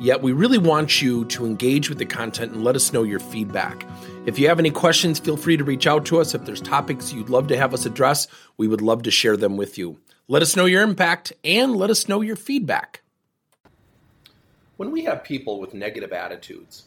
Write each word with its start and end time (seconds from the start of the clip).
Yet, 0.00 0.22
we 0.22 0.32
really 0.32 0.56
want 0.56 1.02
you 1.02 1.26
to 1.26 1.44
engage 1.44 1.90
with 1.90 1.98
the 1.98 2.06
content 2.06 2.52
and 2.52 2.64
let 2.64 2.74
us 2.74 2.90
know 2.90 3.02
your 3.02 3.20
feedback. 3.20 3.86
If 4.24 4.38
you 4.38 4.48
have 4.48 4.58
any 4.58 4.70
questions, 4.70 5.18
feel 5.18 5.36
free 5.36 5.58
to 5.58 5.64
reach 5.64 5.86
out 5.86 6.06
to 6.06 6.20
us. 6.20 6.34
If 6.34 6.46
there's 6.46 6.62
topics 6.62 7.12
you'd 7.12 7.28
love 7.28 7.48
to 7.48 7.56
have 7.58 7.74
us 7.74 7.84
address, 7.84 8.26
we 8.56 8.66
would 8.66 8.80
love 8.80 9.02
to 9.02 9.10
share 9.10 9.36
them 9.36 9.58
with 9.58 9.76
you. 9.76 10.00
Let 10.26 10.40
us 10.40 10.56
know 10.56 10.64
your 10.64 10.82
impact 10.82 11.34
and 11.44 11.76
let 11.76 11.90
us 11.90 12.08
know 12.08 12.22
your 12.22 12.36
feedback. 12.36 13.02
When 14.78 14.90
we 14.90 15.04
have 15.04 15.22
people 15.22 15.60
with 15.60 15.74
negative 15.74 16.14
attitudes, 16.14 16.84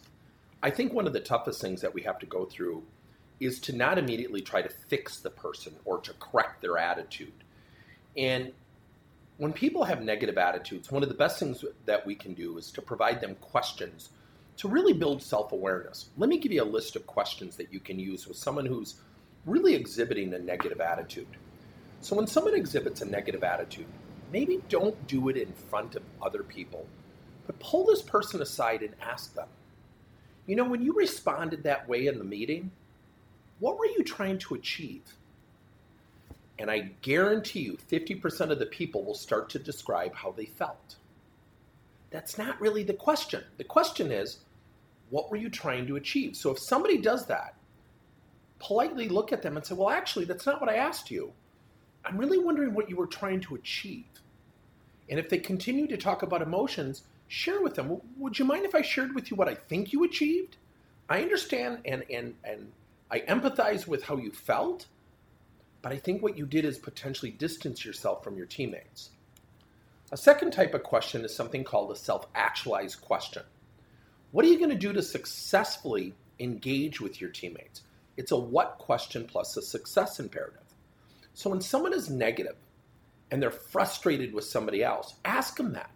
I 0.64 0.72
think 0.72 0.92
one 0.92 1.06
of 1.06 1.14
the 1.14 1.20
toughest 1.20 1.62
things 1.62 1.82
that 1.82 1.94
we 1.94 2.02
have 2.02 2.18
to 2.18 2.26
go 2.26 2.46
through 2.46 2.82
is 3.40 3.60
to 3.60 3.76
not 3.76 4.00
immediately 4.00 4.42
try 4.42 4.64
to 4.64 4.70
fix 4.88 5.20
the 5.20 5.30
person 5.30 5.76
or 5.86 6.00
to 6.00 6.14
correct 6.14 6.64
their 6.64 6.80
attitude. 6.80 7.44
And 8.18 8.54
when 9.38 9.54
people 9.54 9.84
have 9.84 10.02
negative 10.02 10.38
attitudes, 10.38 10.92
one 10.92 11.04
of 11.04 11.10
the 11.10 11.16
best 11.16 11.40
things 11.40 11.66
that 11.86 12.06
we 12.06 12.16
can 12.16 12.34
do 12.34 12.58
is 12.58 12.72
to 12.72 12.82
provide 12.82 13.20
them 13.20 13.36
questions 13.36 14.10
to 14.58 14.68
really 14.68 14.94
build 14.94 15.22
self 15.22 15.52
awareness, 15.52 16.10
let 16.18 16.30
me 16.30 16.38
give 16.38 16.52
you 16.52 16.64
a 16.64 16.66
list 16.66 16.96
of 16.96 17.08
questions 17.08 17.56
that 17.56 17.74
you 17.74 17.80
can 17.80 18.00
use 18.00 18.28
with 18.28 18.38
someone 18.38 18.66
who's 18.66 18.96
really 19.46 19.74
exhibiting 19.74 20.34
a 20.34 20.40
negative 20.40 20.80
attitude. 20.80 21.28
So, 22.02 22.16
when 22.16 22.28
someone 22.28 22.54
exhibits 22.54 23.02
a 23.02 23.06
negative 23.06 23.44
attitude, 23.44 23.88
maybe 24.32 24.62
don't 24.70 25.08
do 25.08 25.30
it 25.30 25.38
in 25.38 25.52
front 25.54 25.96
of 25.96 26.04
other 26.22 26.44
people, 26.44 26.86
but 27.48 27.60
pull 27.60 27.86
this 27.86 28.02
person 28.02 28.42
aside 28.42 28.84
and 28.84 28.94
ask 29.02 29.34
them, 29.34 29.48
you 30.46 30.56
know, 30.56 30.66
when 30.66 30.82
you 30.82 30.94
responded 30.94 31.64
that 31.64 31.88
way 31.88 32.08
in 32.08 32.18
the 32.18 32.24
meeting, 32.24 32.72
what 33.60 33.80
were 33.80 33.88
you 33.88 34.04
trying 34.04 34.38
to 34.40 34.56
achieve? 34.56 35.04
And 36.60 36.70
I 36.70 36.92
guarantee 37.02 37.62
you, 37.62 37.78
50% 37.92 38.52
of 38.52 38.60
the 38.60 38.66
people 38.68 39.04
will 39.04 39.16
start 39.16 39.50
to 39.50 39.60
describe 39.60 40.14
how 40.14 40.32
they 40.32 40.46
felt. 40.46 40.96
That's 42.12 42.38
not 42.38 42.62
really 42.62 42.84
the 42.84 42.94
question. 42.94 43.44
The 43.58 43.64
question 43.64 44.12
is, 44.12 44.40
what 45.10 45.32
were 45.32 45.38
you 45.38 45.50
trying 45.50 45.88
to 45.88 45.96
achieve? 45.96 46.36
So 46.36 46.52
if 46.52 46.60
somebody 46.60 46.98
does 46.98 47.26
that, 47.28 47.56
politely 48.60 49.10
look 49.10 49.34
at 49.34 49.42
them 49.42 49.58
and 49.58 49.66
say, 49.66 49.76
well, 49.76 49.90
actually, 49.90 50.26
that's 50.26 50.46
not 50.46 50.62
what 50.62 50.70
I 50.70 50.76
asked 50.76 51.12
you. 51.12 51.34
I'm 52.06 52.18
really 52.18 52.38
wondering 52.38 52.74
what 52.74 52.90
you 52.90 52.96
were 52.96 53.08
trying 53.08 53.42
to 53.42 53.56
achieve. 53.56 54.06
And 55.10 55.20
if 55.20 55.30
they 55.30 55.38
continue 55.38 55.88
to 55.88 55.98
talk 55.98 56.24
about 56.24 56.42
emotions, 56.42 57.04
share 57.28 57.62
with 57.62 57.76
them. 57.76 58.00
Would 58.18 58.40
you 58.40 58.46
mind 58.46 58.66
if 58.66 58.76
I 58.76 58.82
shared 58.82 59.16
with 59.16 59.32
you 59.32 59.38
what 59.38 59.50
I 59.50 59.56
think 59.56 59.92
you 59.92 60.04
achieved? 60.04 60.58
I 61.10 61.22
understand 61.22 61.80
and 61.86 62.04
and 62.10 62.36
and 62.44 62.72
I 63.12 63.20
empathize 63.22 63.88
with 63.88 64.04
how 64.04 64.18
you 64.18 64.32
felt, 64.32 64.88
but 65.84 65.92
I 65.92 65.98
think 65.98 66.24
what 66.24 66.38
you 66.38 66.48
did 66.48 66.66
is 66.66 66.78
potentially 66.80 67.30
distance 67.30 67.86
yourself 67.86 68.24
from 68.24 68.38
your 68.38 68.48
teammates. 68.48 69.12
A 70.14 70.18
second 70.18 70.52
type 70.52 70.74
of 70.74 70.82
question 70.82 71.26
is 71.26 71.36
something 71.36 71.64
called 71.64 71.92
a 71.92 71.96
self 71.96 72.26
actualized 72.34 73.02
question. 73.02 73.44
What 74.32 74.46
are 74.46 74.48
you 74.48 74.58
going 74.58 74.70
to 74.70 74.76
do 74.76 74.94
to 74.94 75.04
successfully 75.04 76.16
engage 76.40 77.02
with 77.02 77.20
your 77.20 77.30
teammates? 77.30 77.82
It's 78.16 78.32
a 78.32 78.38
what 78.38 78.78
question 78.80 79.26
plus 79.26 79.58
a 79.58 79.62
success 79.62 80.20
imperative. 80.20 80.62
So 81.34 81.50
when 81.50 81.62
someone 81.62 81.94
is 81.94 82.10
negative 82.10 82.56
and 83.30 83.42
they're 83.42 83.52
frustrated 83.52 84.34
with 84.34 84.46
somebody 84.46 84.84
else, 84.84 85.16
ask 85.26 85.58
them 85.58 85.74
that. 85.74 85.92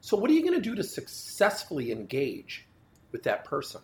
So, 0.00 0.16
what 0.16 0.30
are 0.30 0.34
you 0.34 0.42
going 0.42 0.54
to 0.54 0.60
do 0.60 0.74
to 0.76 0.84
successfully 0.84 1.90
engage 1.90 2.66
with 3.10 3.22
that 3.24 3.46
person? 3.46 3.80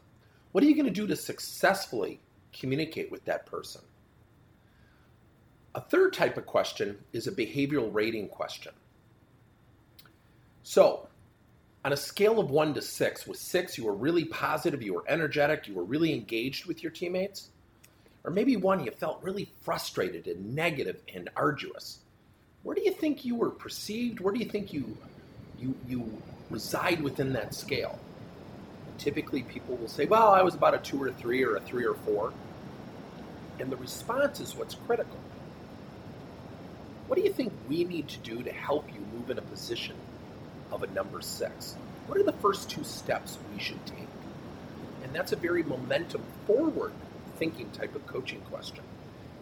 What 0.52 0.62
are 0.62 0.66
you 0.66 0.74
going 0.74 0.86
to 0.86 0.92
do 0.92 1.06
to 1.06 1.16
successfully 1.16 2.20
communicate 2.52 3.10
with 3.10 3.24
that 3.24 3.46
person? 3.46 3.80
A 5.74 5.80
third 5.80 6.12
type 6.12 6.36
of 6.36 6.46
question 6.46 6.98
is 7.12 7.26
a 7.26 7.32
behavioral 7.32 7.92
rating 7.92 8.28
question. 8.28 8.72
So, 10.62 11.08
on 11.84 11.92
a 11.92 11.96
scale 11.96 12.40
of 12.40 12.50
one 12.50 12.74
to 12.74 12.82
six, 12.82 13.26
with 13.26 13.38
six, 13.38 13.78
you 13.78 13.84
were 13.84 13.94
really 13.94 14.24
positive, 14.24 14.82
you 14.82 14.94
were 14.94 15.04
energetic, 15.08 15.68
you 15.68 15.74
were 15.74 15.84
really 15.84 16.12
engaged 16.12 16.66
with 16.66 16.82
your 16.82 16.92
teammates. 16.92 17.50
Or 18.24 18.30
maybe 18.30 18.56
one, 18.56 18.84
you 18.84 18.90
felt 18.90 19.22
really 19.22 19.50
frustrated 19.62 20.26
and 20.26 20.54
negative 20.54 21.00
and 21.14 21.30
arduous. 21.36 22.00
Where 22.62 22.74
do 22.74 22.82
you 22.82 22.92
think 22.92 23.24
you 23.24 23.36
were 23.36 23.50
perceived? 23.50 24.20
Where 24.20 24.34
do 24.34 24.40
you 24.40 24.46
think 24.46 24.72
you 24.74 24.96
you 25.58 25.74
you 25.88 26.22
reside 26.50 27.00
within 27.00 27.32
that 27.32 27.54
scale? 27.54 27.98
Typically, 28.98 29.42
people 29.44 29.76
will 29.76 29.88
say, 29.88 30.04
"Well, 30.04 30.28
I 30.28 30.42
was 30.42 30.54
about 30.54 30.74
a 30.74 30.78
two 30.78 31.02
or 31.02 31.08
a 31.08 31.12
three 31.14 31.42
or 31.42 31.56
a 31.56 31.60
three 31.60 31.86
or 31.86 31.94
four. 31.94 32.34
And 33.58 33.72
the 33.72 33.76
response 33.76 34.40
is 34.40 34.54
what's 34.54 34.74
critical. 34.74 35.18
What 37.10 37.16
do 37.16 37.24
you 37.24 37.32
think 37.32 37.52
we 37.68 37.82
need 37.82 38.06
to 38.10 38.18
do 38.18 38.40
to 38.44 38.52
help 38.52 38.88
you 38.94 39.00
move 39.12 39.30
in 39.30 39.38
a 39.38 39.42
position 39.42 39.96
of 40.70 40.84
a 40.84 40.86
number 40.86 41.20
six? 41.20 41.74
What 42.06 42.16
are 42.16 42.22
the 42.22 42.34
first 42.34 42.70
two 42.70 42.84
steps 42.84 43.36
we 43.52 43.58
should 43.60 43.84
take? 43.84 44.06
And 45.02 45.12
that's 45.12 45.32
a 45.32 45.36
very 45.36 45.64
momentum 45.64 46.22
forward 46.46 46.92
thinking 47.36 47.68
type 47.72 47.96
of 47.96 48.06
coaching 48.06 48.40
question. 48.42 48.84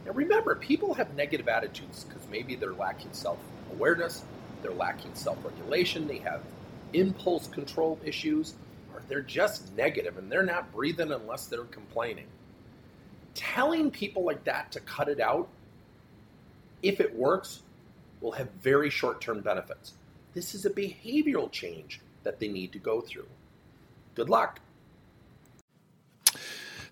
Now 0.07 0.13
remember, 0.13 0.55
people 0.55 0.95
have 0.95 1.15
negative 1.15 1.47
attitudes 1.47 2.05
because 2.05 2.27
maybe 2.31 2.57
they're 2.57 2.73
lacking 2.73 3.13
self 3.13 3.39
awareness, 3.71 4.25
they're 4.63 4.73
lacking 4.73 5.15
self 5.15 5.37
regulation, 5.45 6.09
they 6.09 6.21
have 6.21 6.41
impulse 6.95 7.49
control 7.49 8.01
issues, 8.03 8.55
or 8.95 9.03
they're 9.11 9.21
just 9.21 9.77
negative 9.77 10.17
and 10.17 10.33
they're 10.33 10.43
not 10.43 10.73
breathing 10.73 11.13
unless 11.13 11.49
they're 11.49 11.65
complaining. 11.65 12.29
Telling 13.35 13.91
people 13.91 14.25
like 14.25 14.45
that 14.45 14.73
to 14.73 14.81
cut 14.81 15.11
it 15.11 15.21
out, 15.21 15.51
if 16.83 17.01
it 17.01 17.15
works, 17.15 17.63
will 18.21 18.33
have 18.33 18.51
very 18.63 18.91
short 18.91 19.21
term 19.21 19.41
benefits. 19.41 19.93
This 20.35 20.55
is 20.55 20.67
a 20.67 20.71
behavioral 20.71 21.51
change 21.51 22.01
that 22.23 22.39
they 22.39 22.49
need 22.49 22.73
to 22.73 22.79
go 22.79 23.01
through. 23.01 23.27
Good 24.15 24.29
luck. 24.29 24.61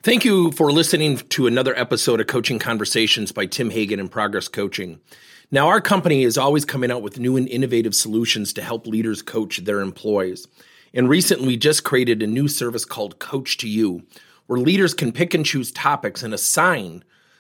Thank 0.03 0.25
you 0.25 0.53
for 0.53 0.71
listening 0.71 1.19
to 1.19 1.47
another 1.49 1.77
episode 1.77 2.21
of 2.21 2.29
Coaching 2.29 2.61
Conversations 2.61 3.33
by 3.33 3.47
Tim 3.47 3.71
Hagen 3.71 3.99
and 3.99 4.11
Progress 4.11 4.47
Coaching. 4.47 5.01
Now, 5.51 5.69
our 5.69 5.81
company 5.81 6.23
is 6.23 6.39
always 6.39 6.65
coming 6.65 6.91
out 6.91 7.03
with 7.03 7.19
new 7.19 7.37
and 7.37 7.49
innovative 7.49 7.95
solutions 7.95 8.53
to 8.53 8.63
help 8.63 8.87
leaders 8.87 9.23
coach 9.23 9.59
their 9.59 9.81
employees. 9.81 10.47
And 10.95 11.09
recently, 11.09 11.49
we 11.49 11.57
just 11.57 11.85
created 11.85 12.23
a 12.23 12.27
new 12.27 12.49
service 12.49 12.85
called 12.85 13.19
Coach 13.19 13.57
to 13.59 13.69
You, 13.69 14.03
where 14.47 14.61
leaders 14.61 14.95
can 14.95 15.13
pick 15.13 15.35
and 15.35 15.45
choose 15.45 15.73
topics 15.73 16.23
and 16.23 16.33
assign 16.33 17.05